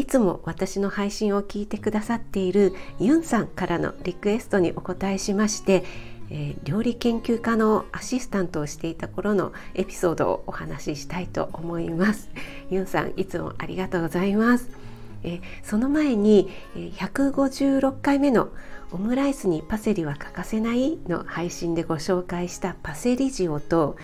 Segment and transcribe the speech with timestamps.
[0.00, 5.84] いつも私の配信を聞いてくださっているユンさんからのリクエストにお答えしまして、
[6.30, 12.30] えー、料理研究家のアシスタントをしていた頃のエピソードをお話ししたいと思います。
[12.70, 14.70] ユンさんいつもありがとうございます。
[15.22, 18.48] えその前に156回目の
[18.92, 23.96] オムライスにパセリは欠かせないの配信でご紹介したパセリ塩と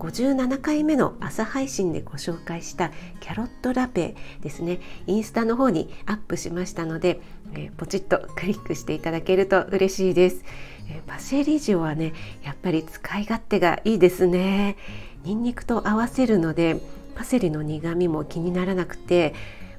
[0.00, 2.90] 57回目の朝配信でご紹介した
[3.20, 4.80] キャロットラペですね。
[5.06, 7.20] インスタの方にアップしましたので、
[7.54, 10.42] えポチッとクリックしていただけると嬉しいです、
[10.88, 14.78] えパセリ塩はねやっぱり使い勝手がいいですね。
[15.24, 16.80] ニンニクと合わせるので
[17.14, 19.34] パセリの苦味も気にならなくて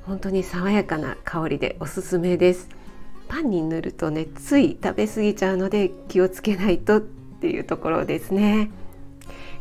[0.05, 2.69] 本当に爽やかな香りでおすすめです。
[3.27, 8.69] パンに塗るとねつい食べ過ぎちゃうので気をつけないとっていうところですね。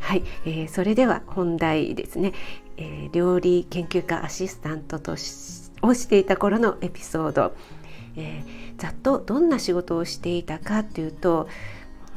[0.01, 2.33] はい、えー、それでは本題ですね、
[2.77, 7.55] えー、料理研究家アシスタントとしをしていた頃のエピソード、
[8.17, 11.49] えー、ざっとどんな仕事をしていたかというと、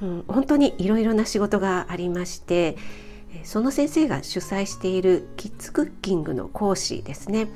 [0.01, 2.75] うん、本当にいろいろな仕事がありまして
[3.43, 7.47] その先生が主催しているキッズクッキングの講師ですね。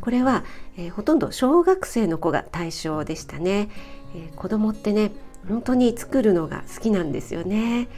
[0.00, 0.44] これは、
[0.76, 3.70] えー、ほとんど小学生の子が対象でしたね、
[4.14, 5.12] えー、子供ってね
[5.48, 7.88] 本当に作るのが好きなんですよね。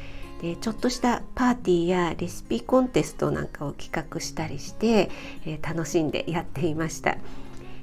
[0.40, 5.10] でちょっとしたパーティーやレシピコンテストなんかを企画したりして、
[5.46, 7.16] えー、楽しんでやっていました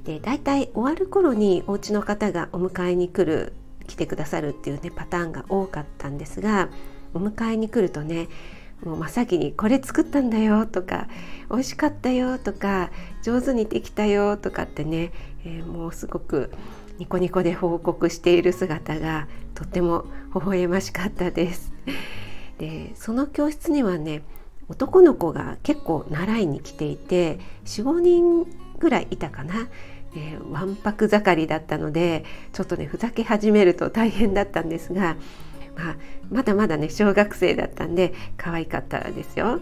[0.04, 3.54] でだいたい終わる頃にお家の方がお迎えに来る
[3.86, 6.68] 来てくださるっていうねパターンが多かったんですが
[7.12, 8.28] お迎えに来るとね
[8.84, 11.08] もう真っ先に「これ作ったんだよ」とか
[11.50, 12.90] 「美味しかったよ」とか
[13.22, 15.12] 「上手にできたよ」とかってね、
[15.44, 16.50] えー、もうすごく
[16.98, 21.72] ニコニコで報告している姿がとっても微笑ましかったです。
[22.58, 24.22] でその教室にはね
[24.68, 28.46] 男の子が結構習いに来ていて45人
[28.78, 29.68] ぐらいいたかな。
[30.16, 35.16] えー、わんぱく盛りだったのでちょっとねふざけ始めると大変だったんですが
[35.76, 35.96] まあ、
[36.30, 39.60] まだまだね小学生だったんで可愛かったですよ。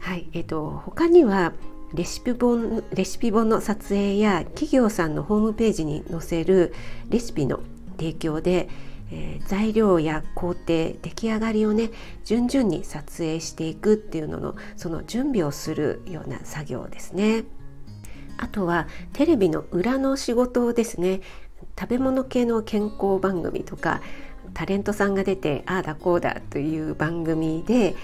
[0.00, 1.52] はいえーと、他には
[1.94, 6.74] レシピ本レシピ本の撮影や企業さんのホームページに載せる
[7.08, 7.60] レシピの
[7.98, 8.68] 提供で、
[9.10, 11.90] えー、材料や工程出来上がりをね
[12.24, 17.44] 順々に撮影していくっていうののその準備をするような作業ですね。
[18.38, 21.22] あとはテレビの裏の仕事ですね
[21.78, 24.02] 食べ物系の健康番組とか
[24.52, 27.94] タレントさんが出てああだこうだという番組で、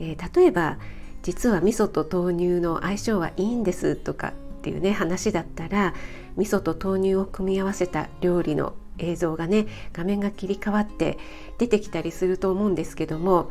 [0.00, 0.78] えー、例えば
[1.22, 5.94] 実は味噌と豆乳の相性はいいんですとかっていうね話だったら
[6.36, 11.18] 味噌と豆乳を組み合わせた料理の映像がね画面が切り替わって
[11.58, 13.50] 出てきたりすると思うんですけども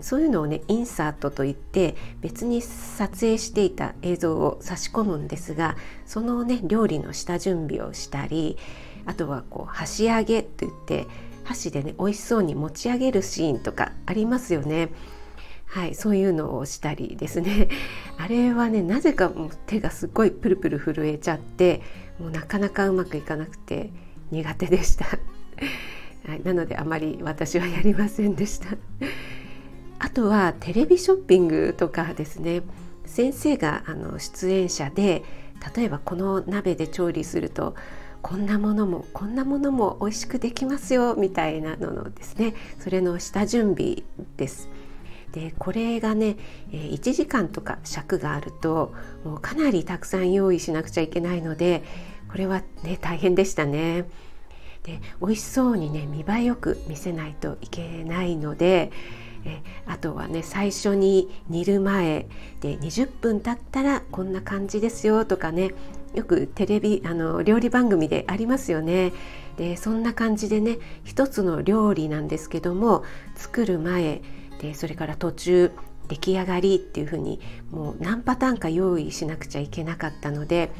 [0.00, 8.56] そういうのをねインサートといって別に撮影していた映像を差し込むんですがそのね料理の下準備をしたり
[9.06, 11.06] あとはこう箸上げといって
[11.44, 14.90] 箸でね美味しそうに持ち上げるシーンとかありますよね。
[15.66, 17.68] はい、そういうのをしたりですね
[18.18, 21.80] あれはねなぜかもう手がすっごいプルプル震えちゃって
[22.18, 23.92] もうなかなかうまくいかなくて
[24.30, 25.04] 苦手でした、
[26.26, 28.68] はい、なのであまり私はやりませんでした。
[29.98, 32.62] あとはテレビショッピングとかですね。
[33.04, 35.22] 先生があの出演者で
[35.76, 37.74] 例えばこの鍋で調理すると
[38.22, 42.54] こんなものもこんなものも美味しくできますよみたいなののですね。
[42.78, 44.04] それの下準備
[44.36, 44.68] です。
[45.32, 46.36] でこれがね
[46.72, 48.94] 1時間とか尺があると
[49.24, 51.84] もうかなりたくさん用意しなくちゃいけないので
[52.30, 54.04] これはね大変でしたね。
[54.84, 58.92] で美味しそうにね見栄えよく見せないといけないので
[59.44, 62.26] えあとはね最初に煮る前
[62.60, 65.72] で20分経ったらこんな感じですよとかね
[66.14, 69.12] よくテレビあの料理番組でありますよね。
[69.56, 73.04] でそんな感じでね一つの料理なんですけども
[73.36, 74.22] 作る前
[74.62, 75.72] でそれから途中
[76.08, 77.40] 出来上がりっていうふうに
[77.70, 80.72] もう何パターンか用意しなくちゃいけなかったので、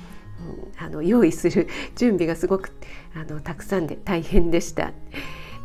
[0.78, 2.72] あの用意する準備がすごく
[3.14, 4.92] あのたくさんで大変でした。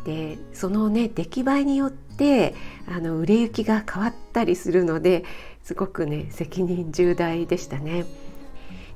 [0.04, 2.54] でそのね出来栄えによって
[2.88, 5.24] あの売れ行きが変わったりするので
[5.64, 8.04] すごくね責任重大でしたね。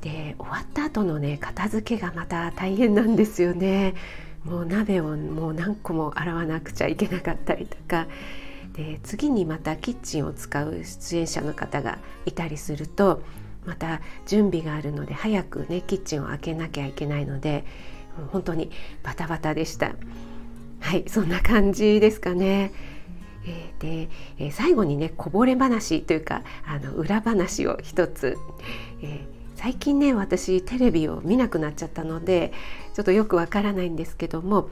[0.01, 3.95] で終わった後のね片付けがまた大変なんですよね
[4.45, 8.07] もう鍋をもう何個も洗わなくちゃいけなかったりとか
[8.73, 13.23] で次にまたキッチンを使う出演者の方がいたりすると
[13.65, 17.65] また準備があるので早くねキッチンを開けなきゃいけないので
[18.33, 18.71] 本当に
[19.03, 19.95] バタバタでした。
[20.81, 22.73] はいそんな感じですかね。
[23.47, 24.09] えー、で、
[24.39, 28.37] えー、最後にねこぼれ話というかあの裏話を一つ、
[29.03, 32.55] えー最近ね私テレビを見なくなっちゃったので
[32.95, 34.71] ちょっとよくわからないんですけども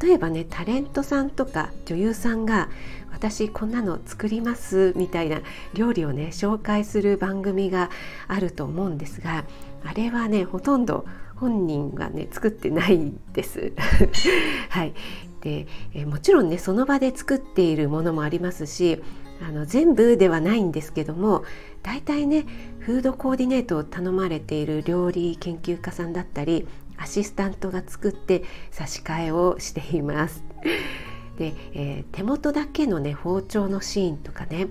[0.00, 2.70] 例えばねタレントさんとか女優さんが
[3.12, 5.42] 私こんなの作りますみたいな
[5.74, 7.90] 料理をね紹介する番組が
[8.26, 9.44] あると思うんですが
[9.84, 11.04] あれはねほとんど
[11.36, 13.74] 本人がね作ってないんです。
[14.70, 14.94] はい
[15.42, 19.02] でえもちろんねその場で作っているものもありますし
[19.46, 21.44] あの全部ではないんですけども
[21.82, 22.46] 大体ね
[22.84, 28.42] フードコーディネートを頼まれている料理研究家さんだったりアシスタントが作って
[28.72, 30.42] 差し替えをしています。
[31.38, 34.66] で、えー、手元だけのね包丁のシーンとかね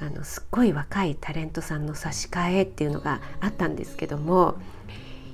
[0.00, 4.56] あのすっごい若いタレントさんの差し替えっていうのがあったんですけども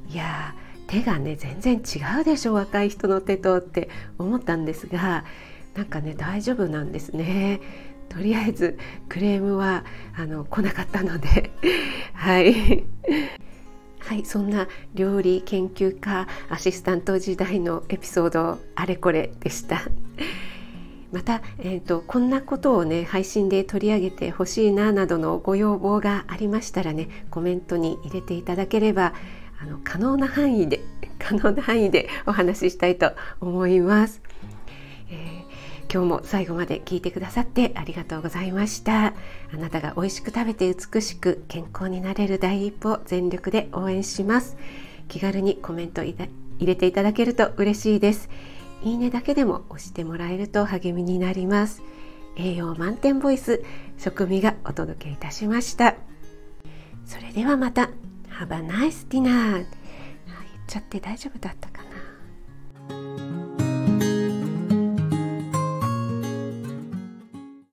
[0.09, 0.55] いや
[0.87, 3.89] 手がね全然違うでしょ若い人の手とって
[4.19, 5.25] 思ったんですが
[5.75, 7.61] なんかね大丈夫なんですね。
[8.09, 8.79] とりあえず
[9.09, 9.85] クレームは
[10.17, 11.51] あの来なかったので
[12.17, 12.85] はい
[14.01, 19.83] はいそんな料理研究家アシスタント時代のエピソードあれこれでした
[21.13, 29.13] また、えーと、こんなことをね配信で取り上げてほしいななどのご要望がありましたらねコメントに入れていただければ
[29.61, 30.81] あの可能な範囲で
[31.19, 34.21] 可能な範囲でお話ししたいと思います。
[35.93, 39.07] 今日も最後まで聞いてくださってありがとうございました。
[39.07, 44.57] あなたが美味しく食べて美しく健康になれる第一歩全力で応援します。
[45.09, 46.17] 気軽にコメント入
[46.61, 48.29] れていただけると嬉しいです。
[48.83, 51.83] いいねだけでも押してもらえると励みになります。
[52.37, 53.63] 栄養満点ボイス
[53.97, 55.95] 食味がお届けいたしました。
[57.05, 57.91] それではまた。
[58.39, 59.67] Have a nice dinner 言っ
[60.67, 61.86] ちゃって大丈夫だったかな。